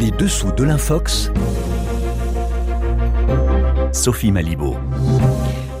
[0.00, 1.30] Les dessous de l'Infox.
[3.92, 4.74] Sophie Malibaud.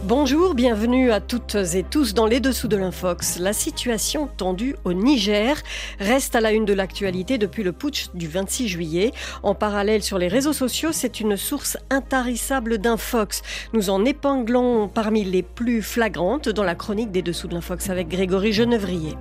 [0.04, 3.38] Bonjour, bienvenue à toutes et tous dans les dessous de l'Infox.
[3.38, 5.56] La situation tendue au Niger
[6.00, 9.12] reste à la une de l'actualité depuis le putsch du 26 juillet.
[9.42, 13.40] En parallèle sur les réseaux sociaux, c'est une source intarissable d'Infox.
[13.72, 18.08] Nous en épinglons parmi les plus flagrantes dans la chronique des dessous de l'Infox avec
[18.08, 19.16] Grégory Genevrier.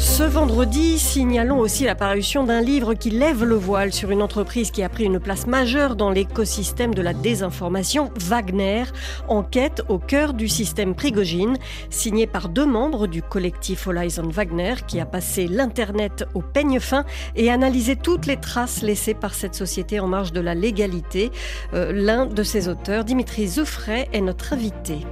[0.00, 4.82] Ce vendredi, signalons aussi l'apparition d'un livre qui lève le voile sur une entreprise qui
[4.82, 8.84] a pris une place majeure dans l'écosystème de la désinformation, Wagner,
[9.28, 11.58] enquête au cœur du système Prigogine,
[11.90, 17.04] signé par deux membres du collectif Horizon Wagner qui a passé l'Internet au peigne fin
[17.36, 21.30] et analysé toutes les traces laissées par cette société en marge de la légalité.
[21.74, 25.06] Euh, l'un de ses auteurs, Dimitri Zoufray, est notre invité.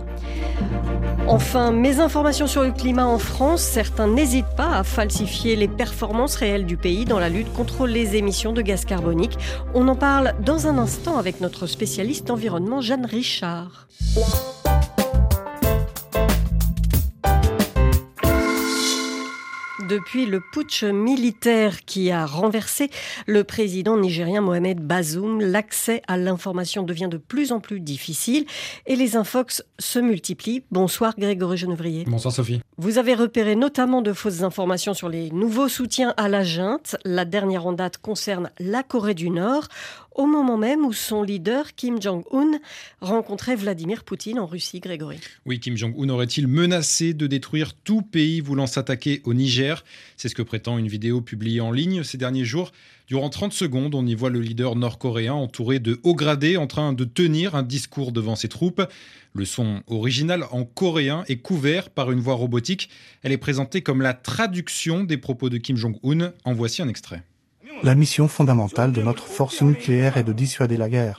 [1.27, 6.37] Enfin, mes informations sur le climat en France, certains n'hésitent pas à falsifier les performances
[6.37, 9.39] réelles du pays dans la lutte contre les émissions de gaz carbonique.
[9.75, 13.89] On en parle dans un instant avec notre spécialiste environnement Jeanne Richard.
[19.89, 22.91] Depuis le putsch militaire qui a renversé
[23.27, 28.45] le président nigérien Mohamed Bazoum, l'accès à l'information devient de plus en plus difficile
[28.87, 30.63] et les infox se multiplient.
[30.71, 32.05] Bonsoir Grégory Genevrier.
[32.07, 32.61] Bonsoir Sophie.
[32.77, 36.97] Vous avez repéré notamment de fausses informations sur les nouveaux soutiens à la junte.
[37.05, 39.69] La dernière en date concerne la Corée du Nord
[40.19, 42.59] au moment même où son leader, Kim Jong-un,
[43.01, 45.19] rencontrait Vladimir Poutine en Russie, Grégory.
[45.47, 49.85] Oui, Kim Jong-un aurait-il menacé de détruire tout pays voulant s'attaquer au Niger?
[50.17, 52.73] C'est ce que prétend une vidéo publiée en ligne ces derniers jours.
[53.07, 56.93] Durant 30 secondes, on y voit le leader nord-coréen entouré de hauts gradés en train
[56.93, 58.83] de tenir un discours devant ses troupes.
[59.35, 62.91] Le son original en coréen est couvert par une voix robotique.
[63.23, 66.33] Elle est présentée comme la traduction des propos de Kim Jong-un.
[66.45, 67.23] En voici un extrait.
[67.83, 71.19] La mission fondamentale de notre force nucléaire est de dissuader la guerre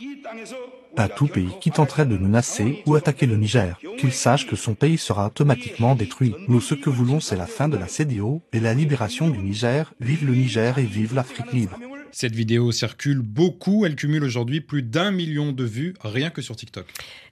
[0.98, 4.74] à tout pays qui tenterait de menacer ou attaquer le Niger, qu'il sache que son
[4.74, 6.36] pays sera automatiquement détruit.
[6.50, 9.94] Nous ce que voulons c'est la fin de la CDO et la libération du Niger.
[10.02, 11.78] Vive le Niger et vive l'Afrique libre.
[12.12, 16.56] Cette vidéo circule beaucoup, elle cumule aujourd'hui plus d'un million de vues rien que sur
[16.56, 16.86] TikTok.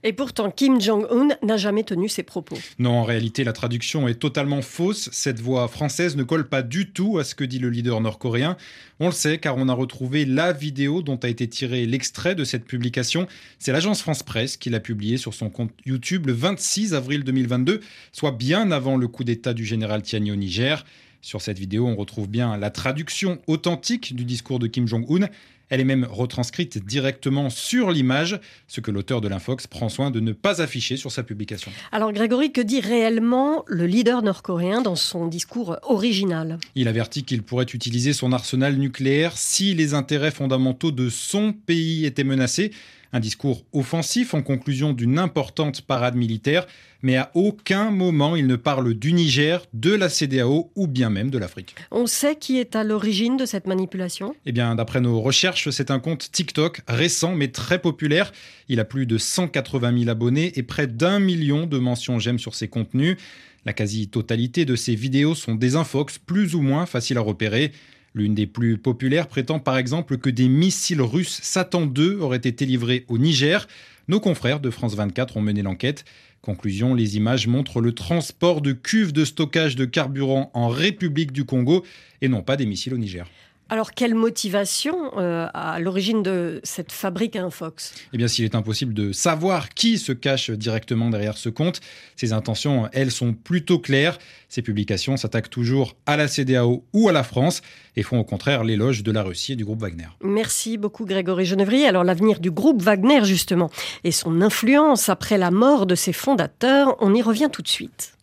[0.04, 2.56] Et pourtant, Kim Jong-un n'a jamais tenu ses propos.
[2.78, 5.08] Non, en réalité, la traduction est totalement fausse.
[5.12, 8.56] Cette voix française ne colle pas du tout à ce que dit le leader nord-coréen.
[9.00, 12.44] On le sait car on a retrouvé la vidéo dont a été tiré l'extrait de
[12.44, 13.26] cette publication.
[13.58, 17.80] C'est l'agence France Presse qui l'a publiée sur son compte YouTube le 26 avril 2022,
[18.12, 20.84] soit bien avant le coup d'État du général Tiani au Niger.
[21.28, 25.28] Sur cette vidéo, on retrouve bien la traduction authentique du discours de Kim Jong-un.
[25.68, 30.20] Elle est même retranscrite directement sur l'image, ce que l'auteur de l'Infox prend soin de
[30.20, 31.70] ne pas afficher sur sa publication.
[31.92, 36.58] Alors Grégory, que dit réellement le leader nord-coréen dans son discours original?
[36.74, 42.06] Il avertit qu'il pourrait utiliser son arsenal nucléaire si les intérêts fondamentaux de son pays
[42.06, 42.70] étaient menacés.
[43.12, 46.66] Un discours offensif en conclusion d'une importante parade militaire,
[47.02, 51.30] mais à aucun moment il ne parle du Niger, de la CDAO ou bien même
[51.30, 51.74] de l'Afrique.
[51.90, 55.90] On sait qui est à l'origine de cette manipulation Eh bien, d'après nos recherches, c'est
[55.90, 58.32] un compte TikTok récent mais très populaire.
[58.68, 62.54] Il a plus de 180 000 abonnés et près d'un million de mentions j'aime sur
[62.54, 63.16] ses contenus.
[63.64, 67.72] La quasi-totalité de ses vidéos sont des infox plus ou moins faciles à repérer.
[68.18, 72.66] L'une des plus populaires prétend par exemple que des missiles russes Satan 2 auraient été
[72.66, 73.68] livrés au Niger.
[74.08, 76.04] Nos confrères de France 24 ont mené l'enquête.
[76.42, 81.44] Conclusion, les images montrent le transport de cuves de stockage de carburant en République du
[81.44, 81.84] Congo
[82.20, 83.28] et non pas des missiles au Niger.
[83.70, 87.92] Alors, quelle motivation euh, à l'origine de cette fabrique Infox?
[88.14, 91.80] Eh bien, s'il est impossible de savoir qui se cache directement derrière ce compte,
[92.16, 94.18] ses intentions, elles, sont plutôt claires.
[94.48, 97.60] Ces publications s'attaquent toujours à la CDAO ou à la France
[97.96, 100.08] et font au contraire l'éloge de la Russie et du groupe Wagner.
[100.22, 101.86] Merci beaucoup, Grégory Genevrier.
[101.86, 103.70] Alors, l'avenir du groupe Wagner, justement,
[104.02, 108.14] et son influence après la mort de ses fondateurs, on y revient tout de suite.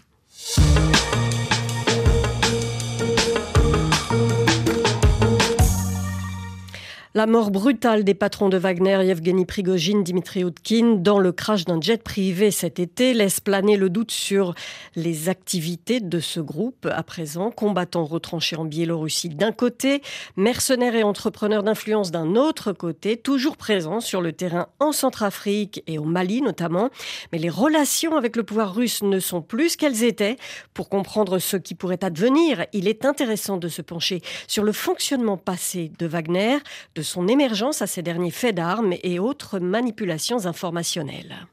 [7.17, 11.79] La mort brutale des patrons de Wagner, Yevgeny Prigogine, Dimitri Outkin, dans le crash d'un
[11.79, 14.53] jet privé cet été, laisse planer le doute sur
[14.97, 17.51] les activités de ce groupe à présent.
[17.51, 20.01] Combattants retranchés en Biélorussie d'un côté,
[20.35, 25.97] mercenaires et entrepreneurs d'influence d'un autre côté, toujours présents sur le terrain en Centrafrique et
[25.97, 26.89] au Mali notamment.
[27.31, 30.35] Mais les relations avec le pouvoir russe ne sont plus ce qu'elles étaient.
[30.73, 35.37] Pour comprendre ce qui pourrait advenir, il est intéressant de se pencher sur le fonctionnement
[35.37, 36.57] passé de Wagner,
[37.05, 41.47] son émergence à ces derniers faits d'armes et autres manipulations informationnelles.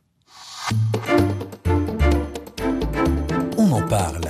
[3.57, 4.25] On en parle.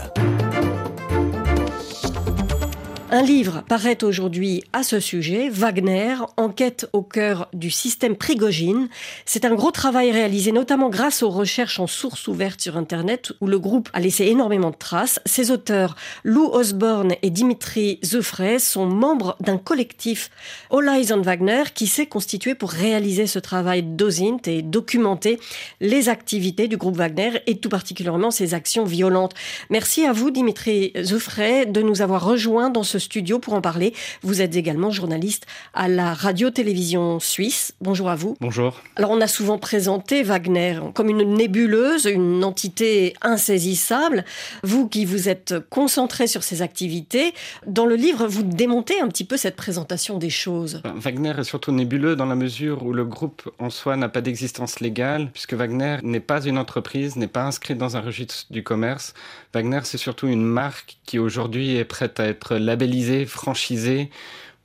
[3.15, 8.89] Un livre paraît aujourd'hui à ce sujet, Wagner, enquête au cœur du système Prigogine.
[9.27, 13.49] C'est un gros travail réalisé notamment grâce aux recherches en sources ouvertes sur Internet où
[13.49, 15.21] le groupe a laissé énormément de traces.
[15.27, 15.95] Ses auteurs,
[16.25, 20.31] Lou Osborne et Dimitri Zefray, sont membres d'un collectif
[20.71, 25.39] All Eyes Wagner qui s'est constitué pour réaliser ce travail d'OSINT et documenter
[25.83, 29.35] les activités du groupe Wagner et tout particulièrement ses actions violentes.
[29.69, 33.95] Merci à vous, Dimitri Zefray, de nous avoir rejoints dans ce studio pour en parler.
[34.23, 37.75] Vous êtes également journaliste à la radio-télévision suisse.
[37.81, 38.37] Bonjour à vous.
[38.41, 38.81] Bonjour.
[38.97, 44.25] Alors on a souvent présenté Wagner comme une nébuleuse, une entité insaisissable.
[44.63, 47.35] Vous qui vous êtes concentré sur ses activités,
[47.67, 50.81] dans le livre, vous démontez un petit peu cette présentation des choses.
[50.85, 54.21] Ben, Wagner est surtout nébuleux dans la mesure où le groupe en soi n'a pas
[54.21, 58.63] d'existence légale, puisque Wagner n'est pas une entreprise, n'est pas inscrit dans un registre du
[58.63, 59.15] commerce.
[59.55, 64.11] Wagner, c'est surtout une marque qui aujourd'hui est prête à être labellisée, franchisée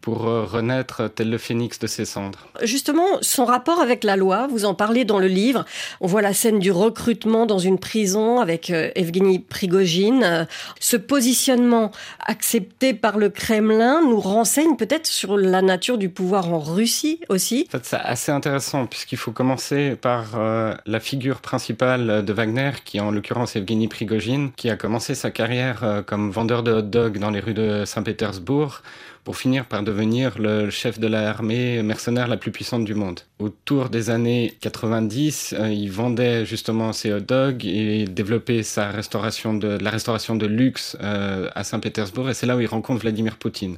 [0.08, 2.48] pour euh, renaître tel le phénix de ses cendres.
[2.64, 5.66] Justement, son rapport avec la loi, vous en parlez dans le livre.
[6.00, 10.24] On voit la scène du recrutement dans une prison avec euh, Evgeny Prigogine.
[10.24, 10.46] Euh,
[10.80, 11.92] ce positionnement
[12.26, 17.68] accepté par le Kremlin nous renseigne peut-être sur la nature du pouvoir en Russie aussi.
[17.68, 20.40] En fait, c'est assez intéressant puisqu'il faut commencer par
[20.86, 25.32] la figure principale de Wagner, qui est en l'occurrence Evgeny Prigogine, qui a commencé sa
[25.32, 28.82] carrière comme vendeur de hot dogs dans les rues de Saint-Pétersbourg
[29.28, 33.20] pour finir par devenir le chef de l'armée mercenaire la plus puissante du monde.
[33.40, 39.54] Autour des années 90, euh, il vendait justement ses hot dogs et développait sa restauration
[39.54, 43.36] de, la restauration de luxe euh, à Saint-Pétersbourg et c'est là où il rencontre Vladimir
[43.36, 43.76] Poutine.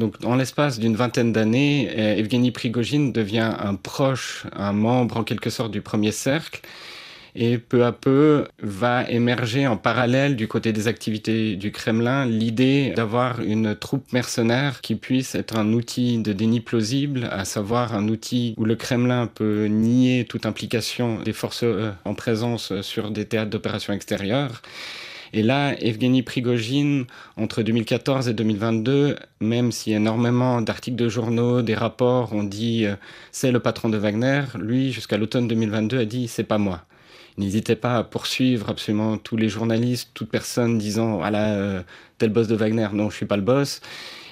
[0.00, 5.22] Donc, en l'espace d'une vingtaine d'années, euh, Evgeny Prigogine devient un proche, un membre en
[5.22, 6.60] quelque sorte du premier cercle
[7.34, 12.92] et peu à peu va émerger en parallèle du côté des activités du Kremlin l'idée
[12.94, 18.08] d'avoir une troupe mercenaire qui puisse être un outil de déni plausible, à savoir un
[18.08, 23.24] outil où le Kremlin peut nier toute implication des forces euh, en présence sur des
[23.24, 24.62] théâtres d'opérations extérieures.
[25.34, 27.06] Et là, Evgeny Prigogine,
[27.38, 32.96] entre 2014 et 2022, même si énormément d'articles de journaux, des rapports ont dit euh,
[33.30, 36.84] c'est le patron de Wagner, lui, jusqu'à l'automne 2022, a dit c'est pas moi.
[37.38, 41.82] N'hésitez pas à poursuivre absolument tous les journalistes, toute personne disant voilà, euh,
[42.18, 43.80] tel boss de Wagner, non, je suis pas le boss.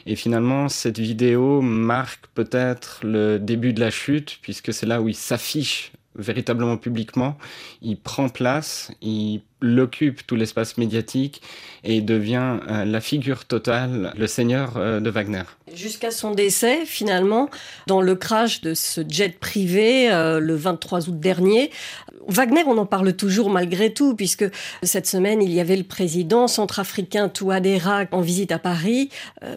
[0.06, 5.08] Et finalement, cette vidéo marque peut-être le début de la chute, puisque c'est là où
[5.08, 7.38] il s'affiche véritablement publiquement,
[7.82, 11.40] il prend place, il l'occupe tout l'espace médiatique
[11.84, 15.42] et devient euh, la figure totale, le seigneur euh, de Wagner.
[15.72, 17.48] Jusqu'à son décès, finalement,
[17.86, 21.70] dans le crash de ce jet privé le 23 août dernier,
[22.28, 24.44] Wagner, on en parle toujours malgré tout, puisque
[24.82, 29.10] cette semaine, il y avait le président centrafricain Touadéra en visite à Paris.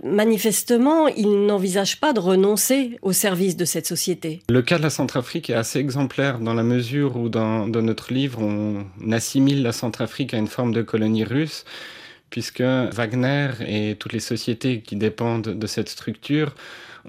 [0.04, 4.42] manifestement, il n'envisage pas de renoncer au service de cette société.
[4.50, 8.14] Le cas de la Centrafrique est assez exemplaire dans la mesure où dans, dans notre
[8.14, 11.66] livre, on assimile la Centrafrique à une forme de colonie russe,
[12.30, 16.56] puisque Wagner et toutes les sociétés qui dépendent de cette structure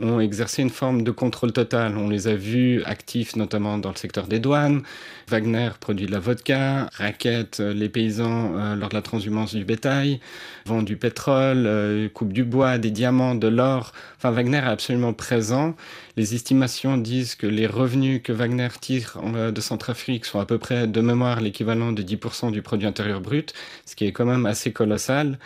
[0.00, 1.96] ont exercé une forme de contrôle total.
[1.96, 4.82] On les a vus actifs notamment dans le secteur des douanes.
[5.28, 10.20] Wagner produit de la vodka, raquette les paysans euh, lors de la transhumance du bétail,
[10.66, 13.92] vend du pétrole, euh, coupe du bois, des diamants, de l'or.
[14.18, 15.74] Enfin, Wagner est absolument présent.
[16.16, 20.58] Les estimations disent que les revenus que Wagner tire euh, de Centrafrique sont à peu
[20.58, 23.54] près de mémoire l'équivalent de 10% du produit intérieur brut,
[23.86, 25.38] ce qui est quand même assez colossal.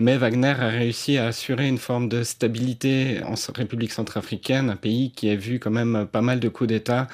[0.00, 5.10] Mais Wagner a réussi à assurer une forme de stabilité en République centrafricaine, un pays
[5.10, 7.06] qui a vu quand même pas mal de coups d'État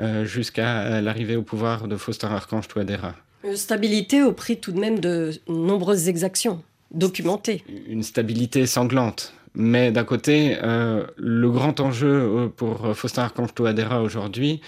[0.00, 3.14] euh, jusqu'à euh, l'arrivée au pouvoir de Faustin Archange Touadéra.
[3.44, 7.62] Une stabilité au prix tout de même de nombreuses exactions documentées.
[7.86, 9.34] Une stabilité sanglante.
[9.54, 14.60] Mais d'un côté, euh, le grand enjeu pour Faustin Archange Touadéra aujourd'hui,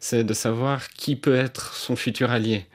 [0.00, 2.66] c'est de savoir qui peut être son futur allié.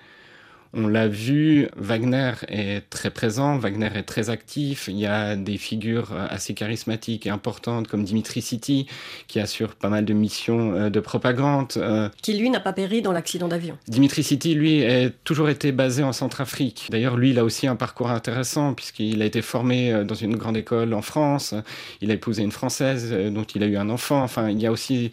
[0.74, 4.88] On l'a vu, Wagner est très présent, Wagner est très actif.
[4.88, 8.88] Il y a des figures assez charismatiques et importantes comme Dimitri City,
[9.28, 11.74] qui assure pas mal de missions euh, de propagande.
[11.78, 12.10] Euh.
[12.22, 13.78] Qui, lui, n'a pas péri dans l'accident d'avion.
[13.88, 16.88] Dimitri City, lui, a toujours été basé en Centrafrique.
[16.90, 20.36] D'ailleurs, lui, il a aussi un parcours intéressant, puisqu'il a été formé euh, dans une
[20.36, 21.54] grande école en France.
[22.02, 24.22] Il a épousé une Française dont il a eu un enfant.
[24.24, 25.12] Enfin, il y a aussi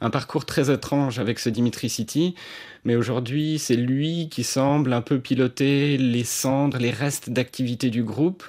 [0.00, 2.34] un parcours très étrange avec ce Dimitri City,
[2.84, 8.02] mais aujourd'hui c'est lui qui semble un peu piloter les cendres, les restes d'activité du
[8.02, 8.44] groupe.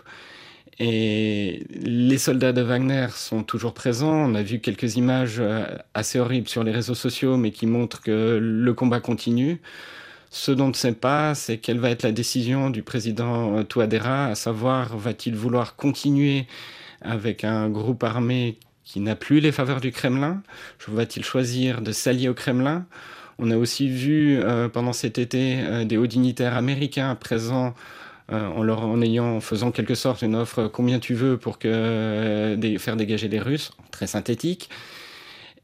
[0.77, 4.29] Et les soldats de Wagner sont toujours présents.
[4.29, 8.01] On a vu quelques images euh, assez horribles sur les réseaux sociaux, mais qui montrent
[8.01, 9.61] que le combat continue.
[10.31, 13.63] Ce dont on ne sait pas, c'est quelle va être la décision du président euh,
[13.63, 16.45] Touadéra, à savoir va-t-il vouloir continuer
[17.01, 20.41] avec un groupe armé qui n'a plus les faveurs du Kremlin
[20.87, 22.85] Va-t-il choisir de s'allier au Kremlin?
[23.39, 27.73] On a aussi vu euh, pendant cet été euh, des hauts dignitaires américains présents
[28.31, 31.59] euh, en, leur, en ayant, en faisant quelque sorte une offre combien tu veux pour
[31.59, 34.69] que, faire dégager les Russes, très synthétique.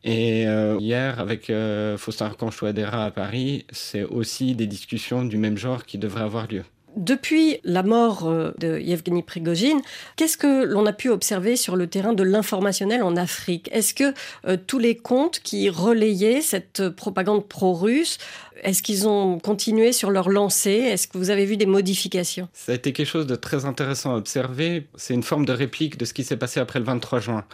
[0.04, 0.46] Et
[0.80, 1.51] hier, avec
[1.98, 6.63] Faustin Archange à Paris, c'est aussi des discussions du même genre qui devraient avoir lieu.
[6.98, 9.81] Depuis la mort euh, de Yevgeny Prigogine,
[10.17, 13.69] qu'est-ce que l'on a pu observer sur le terrain de l'informationnel en Afrique?
[13.71, 14.13] Est-ce que
[14.45, 18.17] euh, tous les comptes qui relayaient cette propagande pro-russe,
[18.63, 20.71] est-ce qu'ils ont continué sur leur lancée?
[20.71, 22.50] Est-ce que vous avez vu des modifications?
[22.53, 24.88] Ça a été quelque chose de très intéressant à observer.
[24.95, 27.45] C'est une forme de réplique de ce qui s'est passé après le 23 juin.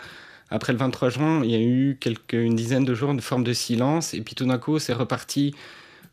[0.50, 1.98] Après le 23 juin, il y a eu
[2.32, 5.54] une dizaine de jours de forme de silence, et puis tout d'un coup, c'est reparti,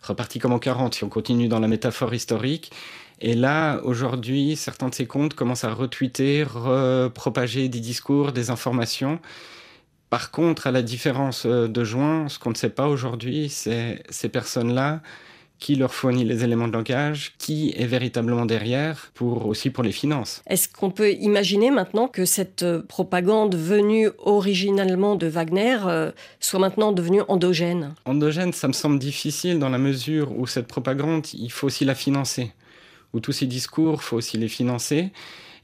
[0.03, 2.73] reparti comme en 40, si on continue dans la métaphore historique.
[3.21, 9.21] Et là, aujourd'hui, certains de ces comptes commencent à retweeter, repropager des discours, des informations.
[10.11, 14.03] Par contre, à la différence euh, de juin, ce qu'on ne sait pas aujourd'hui, c'est
[14.11, 15.01] ces personnes-là
[15.59, 19.93] qui leur fournit les éléments de langage, qui est véritablement derrière, pour aussi pour les
[19.93, 20.43] finances.
[20.47, 26.61] Est-ce qu'on peut imaginer maintenant que cette euh, propagande venue originalement de Wagner euh, soit
[26.61, 27.95] maintenant devenue endogène?
[28.05, 31.95] Endogène, ça me semble difficile dans la mesure où cette propagande, il faut aussi la
[31.95, 32.53] financer
[33.15, 35.11] où tous ces discours, faut aussi les financer.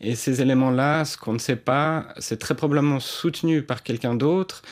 [0.00, 4.62] Et ces éléments-là, ce qu'on ne sait pas, c'est très probablement soutenu par quelqu'un d'autre.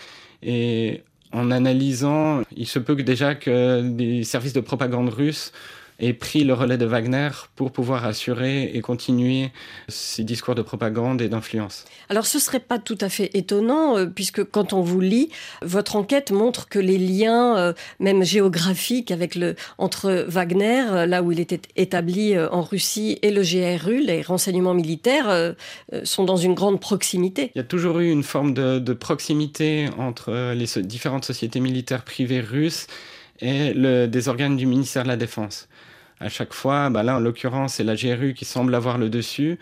[0.42, 5.52] Et en analysant, il se peut que déjà que des services de propagande russes
[6.00, 9.50] et pris le relais de Wagner pour pouvoir assurer et continuer
[9.88, 11.84] ces discours de propagande et d'influence.
[12.08, 15.30] Alors ce serait pas tout à fait étonnant, euh, puisque quand on vous lit,
[15.62, 21.22] votre enquête montre que les liens, euh, même géographiques, avec le, entre Wagner, euh, là
[21.22, 25.54] où il était établi en Russie, et le GRU, les renseignements militaires,
[26.04, 27.50] sont dans une grande proximité.
[27.54, 32.04] Il y a toujours eu une forme de, de proximité entre les différentes sociétés militaires
[32.04, 32.86] privées russes
[33.40, 35.68] et le, des organes du ministère de la Défense
[36.20, 36.90] à chaque fois.
[36.90, 39.58] Bah là, en l'occurrence, c'est la GRU qui semble avoir le dessus.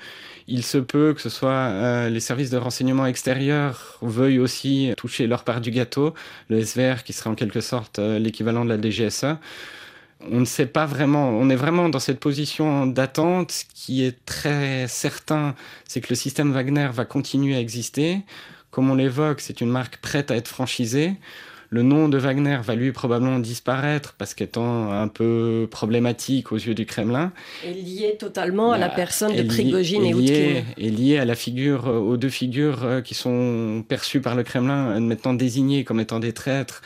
[0.49, 5.27] Il se peut que ce soit euh, les services de renseignement extérieur veuillent aussi toucher
[5.27, 6.15] leur part du gâteau,
[6.49, 9.37] le SVR qui serait en quelque sorte euh, l'équivalent de la DGSE.
[10.31, 13.53] On ne sait pas vraiment, on est vraiment dans cette position d'attente.
[13.53, 15.55] Ce qui est très certain,
[15.87, 18.21] c'est que le système Wagner va continuer à exister.
[18.71, 21.15] Comme on l'évoque, c'est une marque prête à être franchisée
[21.69, 26.75] le nom de Wagner va lui probablement disparaître parce qu'étant un peu problématique aux yeux
[26.75, 27.33] du Kremlin.
[27.65, 30.63] Et lié totalement à la bah, personne de Prigogine et, Outkin.
[30.79, 34.43] Et lié à la figure, euh, aux deux figures euh, qui sont perçues par le
[34.43, 36.83] Kremlin, euh, maintenant désignées comme étant des traîtres.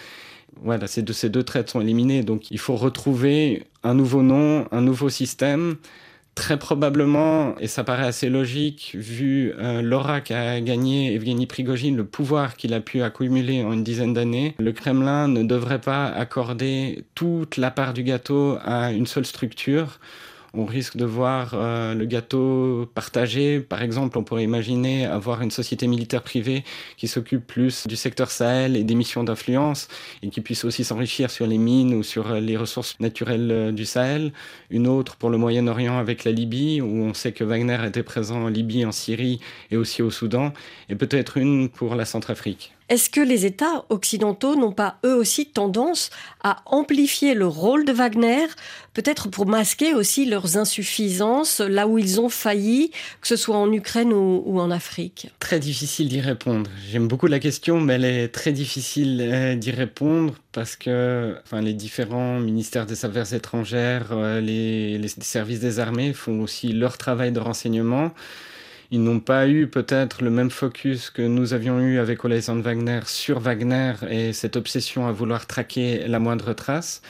[0.62, 2.22] Voilà, ces deux, ces deux traîtres sont éliminés.
[2.22, 5.76] Donc il faut retrouver un nouveau nom, un nouveau système.
[6.34, 12.04] Très probablement, et ça paraît assez logique, vu euh, l'aura qu'a gagné Evgeny Prigogine, le
[12.04, 17.04] pouvoir qu'il a pu accumuler en une dizaine d'années, le Kremlin ne devrait pas accorder
[17.14, 19.99] toute la part du gâteau à une seule structure
[20.54, 23.61] on risque de voir euh, le gâteau partagé.
[23.61, 26.64] Par exemple, on pourrait imaginer avoir une société militaire privée
[26.97, 29.88] qui s'occupe plus du secteur Sahel et des missions d'influence
[30.23, 33.85] et qui puisse aussi s'enrichir sur les mines ou sur les ressources naturelles euh, du
[33.85, 34.33] Sahel.
[34.71, 38.45] Une autre pour le Moyen-Orient avec la Libye, où on sait que Wagner était présent
[38.45, 39.40] en Libye, en Syrie
[39.71, 40.52] et aussi au Soudan.
[40.88, 42.73] Et peut-être une pour la Centrafrique.
[42.90, 46.11] Est-ce que les États occidentaux n'ont pas eux aussi tendance
[46.42, 48.47] à amplifier le rôle de Wagner,
[48.94, 53.73] peut-être pour masquer aussi leurs insuffisances là où ils ont failli, que ce soit en
[53.73, 55.30] Ukraine ou, en Afrique?
[55.38, 56.68] Très difficile d'y répondre.
[56.90, 61.61] J'aime beaucoup la question, mais elle est très difficile euh, d'y répondre parce que enfin,
[61.61, 66.99] les différents ministères des Affaires étrangères, euh, les, les services des armées font aussi leur
[66.99, 68.11] travail de renseignement.
[68.92, 73.00] Ils n'ont pas eu peut-être le même focus que nous avions eu avec Olesan Wagner
[73.06, 77.00] sur Wagner et cette obsession à vouloir traquer la moindre trace.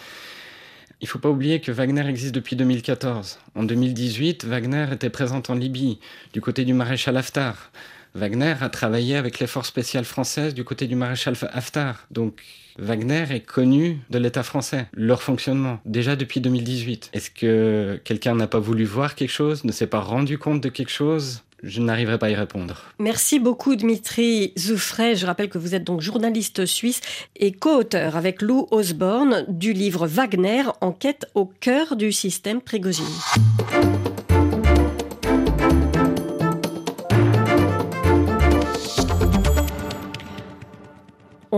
[1.01, 3.39] Il ne faut pas oublier que Wagner existe depuis 2014.
[3.55, 5.99] En 2018, Wagner était présent en Libye,
[6.35, 7.71] du côté du maréchal Haftar.
[8.15, 12.07] Wagner a travaillé avec les forces spéciales françaises du côté du maréchal Haftar.
[12.11, 12.43] Donc
[12.79, 17.11] Wagner est connu de l'État français, leur fonctionnement, déjà depuis 2018.
[17.13, 20.69] Est-ce que quelqu'un n'a pas voulu voir quelque chose, ne s'est pas rendu compte de
[20.69, 21.43] quelque chose?
[21.63, 22.85] Je n'arriverai pas à y répondre.
[22.99, 25.15] Merci beaucoup Dmitri Zoufray.
[25.15, 27.03] Je rappelle que vous êtes donc journaliste suisse
[27.37, 33.05] et co-auteur avec Lou Osborne du livre Wagner, Enquête au cœur du système Prigozhin.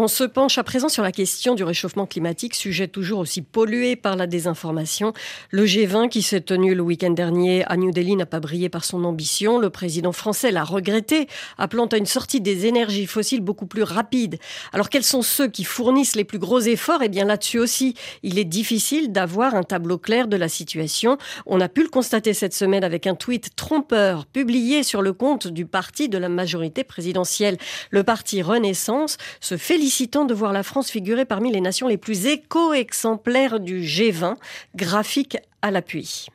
[0.05, 3.95] On se penche à présent sur la question du réchauffement climatique, sujet toujours aussi pollué
[3.95, 5.13] par la désinformation.
[5.51, 8.85] Le G20 qui s'est tenu le week-end dernier à New Delhi n'a pas brillé par
[8.85, 9.61] son ambition.
[9.61, 14.41] Le président français l'a regretté, appelant à une sortie des énergies fossiles beaucoup plus rapide.
[14.73, 17.05] Alors quels sont ceux qui fournissent les plus gros efforts?
[17.05, 17.95] Eh bien là-dessus aussi,
[18.25, 21.17] il est difficile d'avoir un tableau clair de la situation.
[21.47, 25.47] On a pu le constater cette semaine avec un tweet trompeur publié sur le compte
[25.47, 27.57] du parti de la majorité présidentielle.
[27.91, 31.99] Le parti Renaissance se félicite félicitant de voir la France figurer parmi les nations les
[31.99, 34.37] plus éco-exemplaires du G20,
[34.75, 36.29] graphique à l'appui.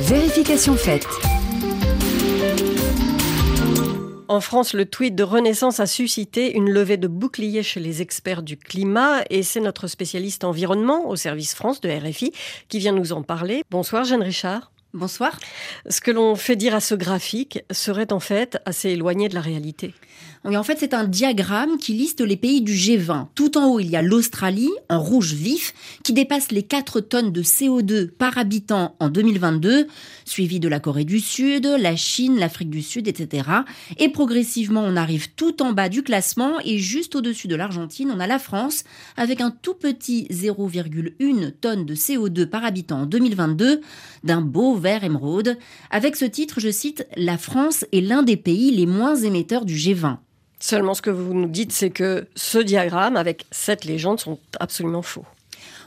[0.00, 1.08] Vérification faite.
[4.28, 8.44] En France, le tweet de Renaissance a suscité une levée de boucliers chez les experts
[8.44, 12.32] du climat et c'est notre spécialiste environnement au service France de RFI
[12.68, 13.64] qui vient nous en parler.
[13.72, 14.70] Bonsoir Jeanne Richard.
[14.92, 15.40] Bonsoir.
[15.90, 19.40] Ce que l'on fait dire à ce graphique serait en fait assez éloigné de la
[19.40, 19.92] réalité.
[20.46, 23.28] Oui, en fait, c'est un diagramme qui liste les pays du G20.
[23.34, 25.72] Tout en haut, il y a l'Australie, en rouge vif,
[26.02, 29.86] qui dépasse les 4 tonnes de CO2 par habitant en 2022,
[30.26, 33.48] suivi de la Corée du Sud, la Chine, l'Afrique du Sud, etc.
[33.98, 38.20] Et progressivement, on arrive tout en bas du classement et juste au-dessus de l'Argentine, on
[38.20, 38.84] a la France,
[39.16, 43.80] avec un tout petit 0,1 tonne de CO2 par habitant en 2022,
[44.24, 45.56] d'un beau vert émeraude.
[45.90, 49.76] Avec ce titre, je cite, La France est l'un des pays les moins émetteurs du
[49.76, 50.18] G20.
[50.66, 55.02] Seulement, ce que vous nous dites, c'est que ce diagramme avec cette légende sont absolument
[55.02, 55.26] faux.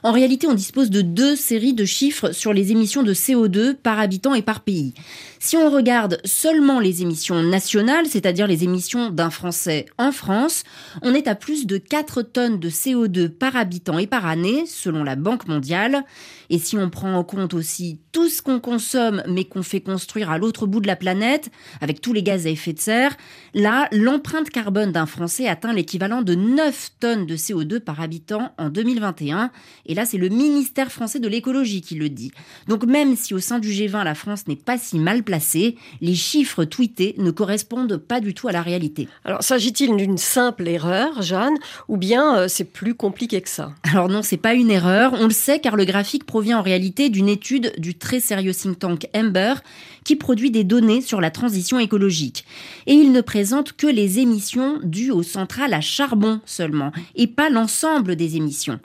[0.04, 4.00] En réalité, on dispose de deux séries de chiffres sur les émissions de CO2 par
[4.00, 4.94] habitant et par pays.
[5.39, 10.63] Si on regarde seulement les émissions nationales, c'est-à-dire les émissions d'un Français en France,
[11.04, 15.04] on est à plus de 4 tonnes de CO2 par habitant et par année, selon
[15.04, 16.04] la Banque mondiale.
[16.50, 20.32] Et si on prend en compte aussi tout ce qu'on consomme mais qu'on fait construire
[20.32, 21.50] à l'autre bout de la planète,
[21.82, 23.16] avec tous les gaz à effet de serre,
[23.54, 28.70] là, l'empreinte carbone d'un Français atteint l'équivalent de 9 tonnes de CO2 par habitant en
[28.70, 29.51] 2021.
[29.88, 32.32] Et là, c'est le ministère français de l'écologie qui le dit.
[32.67, 36.15] Donc même si au sein du G20, la France n'est pas si mal placée, les
[36.15, 39.08] chiffres tweetés ne correspondent pas du tout à la réalité.
[39.24, 43.73] Alors s'agit-il d'une simple erreur, Jeanne, ou bien euh, c'est plus compliqué que ça?
[43.84, 45.13] Alors non, c'est pas une erreur.
[45.13, 48.80] On le sait car le graphique provient en réalité d'une étude du très sérieux think
[48.80, 49.56] tank Ember
[50.04, 52.45] qui produit des données sur la transition écologique.
[52.86, 57.50] Et il ne présente que les émissions dues aux centrales à charbon seulement, et pas
[57.50, 58.80] l'ensemble des émissions.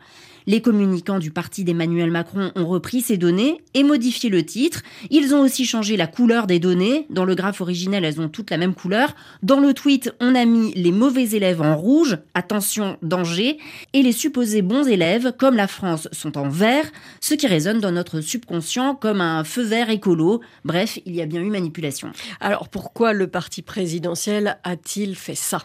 [0.47, 4.83] Les communicants du parti d'Emmanuel Macron ont repris ces données et modifié le titre.
[5.11, 7.07] Ils ont aussi changé la couleur des données.
[7.11, 9.15] Dans le graphe originel, elles ont toutes la même couleur.
[9.43, 13.59] Dans le tweet, on a mis les mauvais élèves en rouge, attention, danger,
[13.93, 16.85] et les supposés bons élèves, comme la France, sont en vert,
[17.21, 20.41] ce qui résonne dans notre subconscient comme un feu vert écolo.
[20.65, 22.11] Bref, il y a bien eu manipulation.
[22.41, 25.63] Alors pourquoi le parti présidentiel a-t-il fait ça?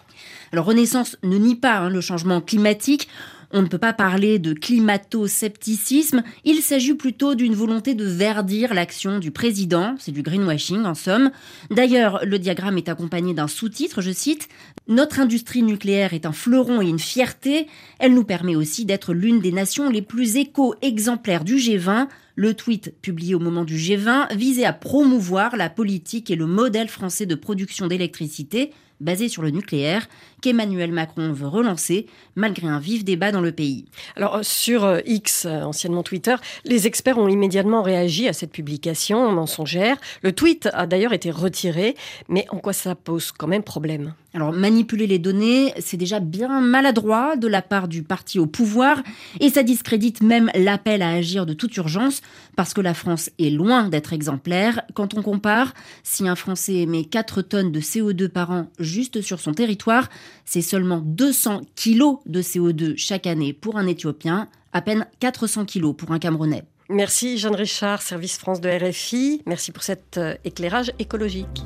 [0.51, 3.07] Alors Renaissance ne nie pas hein, le changement climatique.
[3.51, 9.19] On ne peut pas parler de climato-scepticisme, il s'agit plutôt d'une volonté de verdir l'action
[9.19, 11.31] du président, c'est du greenwashing en somme.
[11.71, 14.49] D'ailleurs, le diagramme est accompagné d'un sous-titre, je cite,
[14.89, 17.67] Notre industrie nucléaire est un fleuron et une fierté,
[17.99, 22.93] elle nous permet aussi d'être l'une des nations les plus éco-exemplaires du G20, le tweet
[23.01, 27.33] publié au moment du G20 visait à promouvoir la politique et le modèle français de
[27.33, 30.07] production d'électricité basé sur le nucléaire
[30.41, 32.05] qu'Emmanuel Macron veut relancer
[32.35, 33.85] malgré un vif débat dans le pays.
[34.15, 39.31] Alors sur euh, X, euh, anciennement Twitter, les experts ont immédiatement réagi à cette publication
[39.31, 39.97] mensongère.
[40.21, 41.95] Le tweet a d'ailleurs été retiré,
[42.29, 44.13] mais en quoi ça pose quand même problème?
[44.33, 49.01] Alors manipuler les données, c'est déjà bien maladroit de la part du parti au pouvoir
[49.39, 52.21] et ça discrédite même l'appel à agir de toute urgence
[52.55, 54.83] parce que la France est loin d'être exemplaire.
[54.93, 59.39] Quand on compare, si un Français émet 4 tonnes de CO2 par an juste sur
[59.39, 60.09] son territoire,
[60.45, 65.95] c'est seulement 200 kilos de CO2 chaque année pour un Éthiopien, à peine 400 kilos
[65.95, 66.63] pour un Camerounais.
[66.89, 69.41] Merci Jeanne Richard, service France de RFI.
[69.45, 71.63] Merci pour cet euh, éclairage écologique.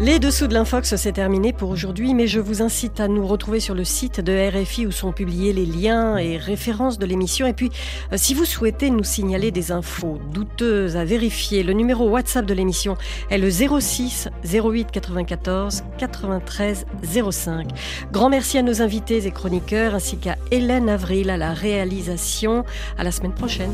[0.00, 3.58] Les dessous de l'Infox, c'est terminé pour aujourd'hui, mais je vous incite à nous retrouver
[3.58, 7.48] sur le site de RFI où sont publiés les liens et références de l'émission.
[7.48, 7.70] Et puis,
[8.12, 12.54] euh, si vous souhaitez nous signaler des infos douteuses à vérifier, le numéro WhatsApp de
[12.54, 12.96] l'émission
[13.28, 16.86] est le 06 08 94 93
[17.32, 17.68] 05.
[18.12, 22.64] Grand merci à nos invités et chroniqueurs ainsi qu'à Hélène Avril à la réalisation.
[22.98, 23.72] À la semaine prochaine.